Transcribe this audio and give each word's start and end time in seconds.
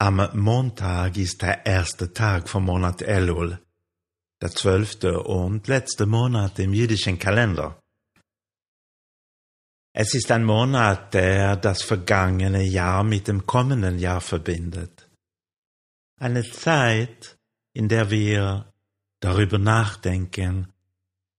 Am 0.00 0.28
Montag 0.34 1.16
ist 1.16 1.42
der 1.42 1.66
erste 1.66 2.12
Tag 2.12 2.48
vom 2.48 2.66
Monat 2.66 3.02
Elul, 3.02 3.58
der 4.40 4.52
zwölfte 4.52 5.24
und 5.24 5.66
letzte 5.66 6.06
Monat 6.06 6.60
im 6.60 6.72
jüdischen 6.72 7.18
Kalender. 7.18 7.82
Es 9.92 10.14
ist 10.14 10.30
ein 10.30 10.44
Monat, 10.44 11.14
der 11.14 11.56
das 11.56 11.82
vergangene 11.82 12.62
Jahr 12.62 13.02
mit 13.02 13.26
dem 13.26 13.44
kommenden 13.44 13.98
Jahr 13.98 14.20
verbindet. 14.20 15.10
Eine 16.20 16.48
Zeit, 16.48 17.36
in 17.72 17.88
der 17.88 18.08
wir 18.08 18.72
darüber 19.18 19.58
nachdenken, 19.58 20.72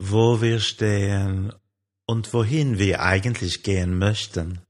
wo 0.00 0.40
wir 0.40 0.58
stehen 0.58 1.52
und 2.06 2.32
wohin 2.34 2.78
wir 2.78 3.02
eigentlich 3.02 3.62
gehen 3.62 3.96
möchten. 3.98 4.62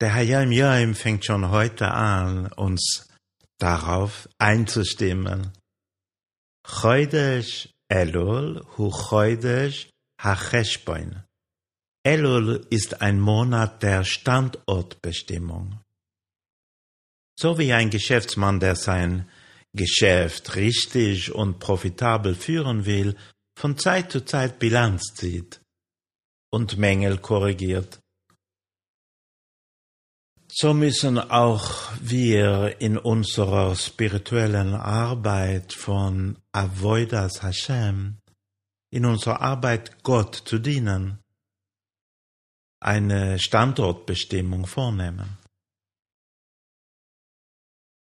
Der 0.00 0.14
Hayam 0.14 0.52
Yom 0.52 0.94
fängt 0.94 1.24
schon 1.24 1.50
heute 1.50 1.90
an, 1.90 2.52
uns 2.52 3.08
darauf 3.58 4.28
einzustimmen. 4.38 5.52
Chodesh 6.64 7.68
Elul 7.88 8.64
hu 8.76 8.90
Chodesh 8.90 9.90
HaCheshboin. 10.22 11.24
Elul 12.04 12.64
ist 12.70 13.00
ein 13.02 13.18
Monat 13.18 13.82
der 13.82 14.04
Standortbestimmung. 14.04 15.80
So 17.36 17.58
wie 17.58 17.72
ein 17.72 17.90
Geschäftsmann, 17.90 18.60
der 18.60 18.76
sein 18.76 19.28
Geschäft 19.74 20.54
richtig 20.54 21.32
und 21.32 21.58
profitabel 21.58 22.36
führen 22.36 22.86
will, 22.86 23.16
von 23.58 23.76
Zeit 23.76 24.12
zu 24.12 24.24
Zeit 24.24 24.60
Bilanz 24.60 25.14
zieht 25.14 25.60
und 26.52 26.78
Mängel 26.78 27.18
korrigiert, 27.18 27.98
so 30.60 30.74
müssen 30.74 31.18
auch 31.18 31.92
wir 32.00 32.80
in 32.80 32.98
unserer 32.98 33.76
spirituellen 33.76 34.74
Arbeit 34.74 35.72
von 35.72 36.36
Avoidas 36.50 37.44
Hashem, 37.44 38.18
in 38.90 39.04
unserer 39.04 39.40
Arbeit 39.40 40.02
Gott 40.02 40.34
zu 40.34 40.58
dienen, 40.58 41.20
eine 42.80 43.38
Standortbestimmung 43.38 44.66
vornehmen. 44.66 45.38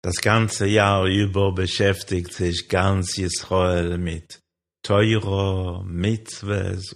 Das 0.03 0.17
ganze 0.17 0.67
Jahr 0.67 1.06
über 1.06 1.55
beschäftigt 1.55 2.34
sich 2.34 2.69
ganz 2.69 3.17
Israel 3.17 3.97
mit 3.97 4.42
Teuro, 4.83 5.83
Mitzvahs 5.83 6.95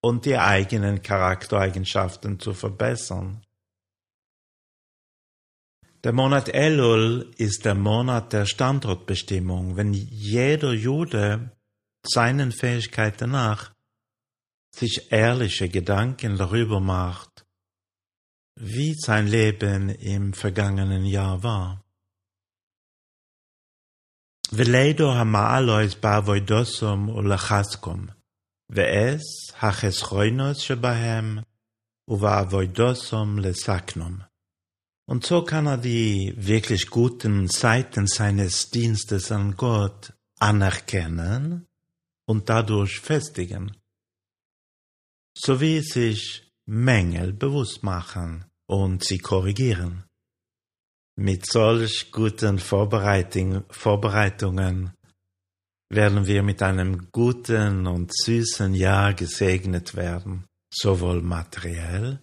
und 0.00 0.26
die 0.26 0.38
eigenen 0.38 1.02
Charaktereigenschaften 1.02 2.38
zu 2.38 2.54
verbessern. 2.54 3.44
Der 6.02 6.14
Monat 6.14 6.48
Elul 6.48 7.30
ist 7.36 7.66
der 7.66 7.74
Monat 7.74 8.32
der 8.32 8.46
Standortbestimmung, 8.46 9.76
wenn 9.76 9.92
jeder 9.92 10.72
Jude 10.72 11.50
seinen 12.02 12.52
Fähigkeiten 12.52 13.32
nach 13.32 13.74
sich 14.74 15.12
ehrliche 15.12 15.68
Gedanken 15.68 16.38
darüber 16.38 16.80
macht, 16.80 17.44
wie 18.56 18.94
sein 18.94 19.26
Leben 19.26 19.90
im 19.90 20.32
vergangenen 20.32 21.04
Jahr 21.04 21.42
war. 21.42 21.84
Veledo 24.50 25.14
hamaalois 25.14 25.96
bavoidosum 25.96 27.10
ulachaskum, 27.10 28.10
ve'es 28.72 29.52
hachesroinos 29.60 30.64
shebahem 30.64 31.44
uvaavoidosum 32.08 33.38
lesaknum. 33.38 34.29
Und 35.10 35.26
so 35.26 35.42
kann 35.42 35.66
er 35.66 35.76
die 35.76 36.32
wirklich 36.36 36.86
guten 36.88 37.48
Seiten 37.48 38.06
seines 38.06 38.70
Dienstes 38.70 39.32
an 39.32 39.56
Gott 39.56 40.12
anerkennen 40.38 41.66
und 42.28 42.48
dadurch 42.48 43.00
festigen, 43.00 43.76
sowie 45.36 45.80
sich 45.80 46.48
Mängel 46.64 47.32
bewusst 47.32 47.82
machen 47.82 48.44
und 48.68 49.02
sie 49.02 49.18
korrigieren. 49.18 50.04
Mit 51.16 51.44
solch 51.44 52.12
guten 52.12 52.60
Vorbereitungen 52.60 53.64
werden 55.88 56.26
wir 56.28 56.44
mit 56.44 56.62
einem 56.62 57.10
guten 57.10 57.88
und 57.88 58.12
süßen 58.16 58.74
Jahr 58.74 59.14
gesegnet 59.14 59.96
werden, 59.96 60.46
sowohl 60.72 61.20
materiell 61.20 62.22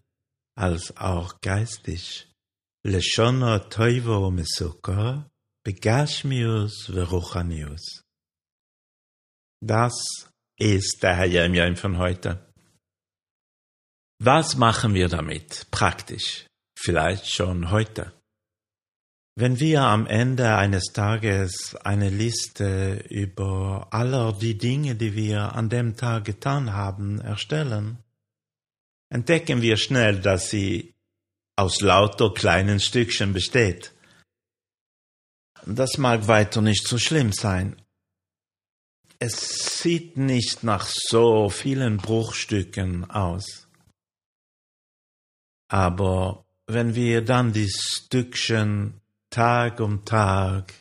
als 0.55 0.95
auch 0.95 1.41
geistig. 1.41 2.29
Leshon 2.87 3.41
Toivo 3.69 4.27
Umesuka, 4.29 5.29
Begashmius 5.65 6.85
Veruchanius. 6.85 8.01
Das 9.61 9.93
ist 10.57 11.03
der 11.03 11.15
Herr 11.17 11.25
Jemjaim 11.25 11.75
von 11.75 11.97
heute. 11.97 12.47
Was 14.23 14.55
machen 14.55 14.93
wir 14.93 15.09
damit 15.09 15.67
praktisch? 15.69 16.47
Vielleicht 16.79 17.27
schon 17.29 17.71
heute. 17.71 18.13
Wenn 19.35 19.59
wir 19.59 19.81
am 19.81 20.07
Ende 20.07 20.55
eines 20.55 20.93
Tages 20.93 21.75
eine 21.83 22.09
Liste 22.09 23.03
über 23.09 23.89
aller 23.91 24.31
die 24.31 24.57
Dinge, 24.57 24.95
die 24.95 25.13
wir 25.13 25.53
an 25.55 25.67
dem 25.67 25.97
Tag 25.97 26.23
getan 26.23 26.71
haben, 26.71 27.19
erstellen, 27.19 27.97
entdecken 29.09 29.61
wir 29.61 29.75
schnell, 29.75 30.21
dass 30.21 30.49
sie 30.49 30.96
aus 31.57 31.81
lauter 31.81 32.33
kleinen 32.33 32.79
Stückchen 32.79 33.33
besteht. 33.33 33.93
Das 35.65 35.97
mag 35.97 36.27
weiter 36.27 36.61
nicht 36.61 36.87
so 36.87 36.97
schlimm 36.97 37.33
sein. 37.33 37.81
Es 39.19 39.79
sieht 39.79 40.15
nicht 40.15 40.63
nach 40.63 40.87
so 40.87 41.49
vielen 41.49 41.97
Bruchstücken 41.97 43.09
aus. 43.09 43.67
Aber 45.69 46.45
wenn 46.67 46.93
wir 46.93 47.25
dann 47.25 47.51
die 47.51 47.69
Stückchen 47.69 49.01
Tag 49.31 49.79
um 49.79 50.05
Tag, 50.05 50.73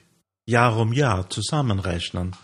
Jahr 0.47 0.77
um 0.77 0.93
Jahr 0.93 1.29
zusammenrechnen, 1.31 2.37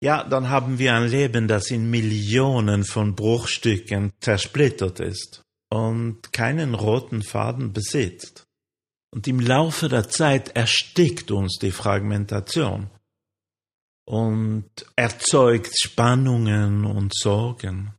ja, 0.00 0.22
dann 0.22 0.48
haben 0.48 0.78
wir 0.78 0.94
ein 0.94 1.08
Leben, 1.08 1.48
das 1.48 1.72
in 1.72 1.90
Millionen 1.90 2.84
von 2.84 3.16
Bruchstücken 3.16 4.12
zersplittert 4.20 5.00
ist 5.00 5.42
und 5.70 6.32
keinen 6.32 6.74
roten 6.74 7.22
Faden 7.22 7.72
besitzt. 7.72 8.46
Und 9.10 9.26
im 9.26 9.40
Laufe 9.40 9.88
der 9.88 10.08
Zeit 10.08 10.54
erstickt 10.56 11.30
uns 11.30 11.58
die 11.58 11.70
Fragmentation 11.70 12.90
und 14.06 14.68
erzeugt 14.96 15.78
Spannungen 15.78 16.84
und 16.84 17.14
Sorgen. 17.14 17.94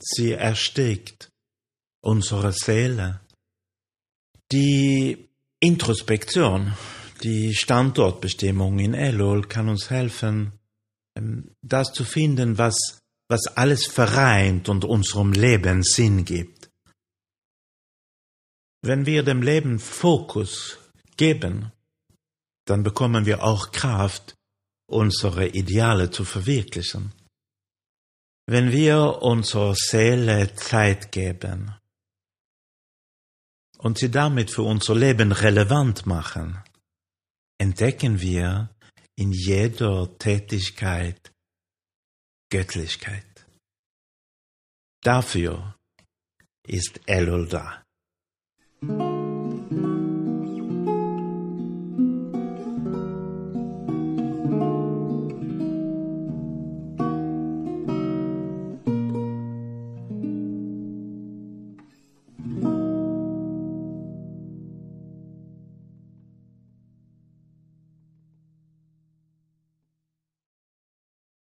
Sie 0.00 0.32
erstickt 0.32 1.30
unsere 2.02 2.52
Seele. 2.52 3.20
Die 4.52 5.28
Introspektion, 5.60 6.74
die 7.22 7.54
Standortbestimmung 7.54 8.78
in 8.78 8.94
Elul 8.94 9.46
kann 9.46 9.68
uns 9.68 9.90
helfen, 9.90 10.52
ähm, 11.16 11.50
das 11.62 11.92
zu 11.92 12.04
finden, 12.04 12.58
was, 12.58 12.98
was 13.28 13.46
alles 13.56 13.86
vereint 13.86 14.68
und 14.68 14.84
unserem 14.84 15.32
Leben 15.32 15.82
Sinn 15.82 16.24
gibt. 16.24 16.63
Wenn 18.86 19.06
wir 19.06 19.22
dem 19.22 19.40
Leben 19.40 19.78
Fokus 19.78 20.78
geben, 21.16 21.72
dann 22.66 22.82
bekommen 22.82 23.24
wir 23.24 23.42
auch 23.42 23.72
Kraft, 23.72 24.34
unsere 24.86 25.48
Ideale 25.48 26.10
zu 26.10 26.26
verwirklichen. 26.26 27.14
Wenn 28.46 28.72
wir 28.72 29.22
unserer 29.22 29.74
Seele 29.74 30.54
Zeit 30.54 31.12
geben 31.12 31.74
und 33.78 33.96
sie 33.96 34.10
damit 34.10 34.50
für 34.50 34.64
unser 34.64 34.94
Leben 34.94 35.32
relevant 35.32 36.04
machen, 36.04 36.62
entdecken 37.56 38.20
wir 38.20 38.68
in 39.16 39.32
jeder 39.32 40.18
Tätigkeit 40.18 41.32
Göttlichkeit. 42.50 43.46
Dafür 45.02 45.74
ist 46.66 47.00
Elul 47.06 47.48
da. 47.48 47.83
Thank 48.86 49.00
you. 49.00 49.13